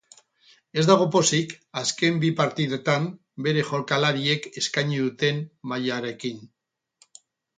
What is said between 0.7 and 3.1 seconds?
Ez dago pozik azken bi partidetan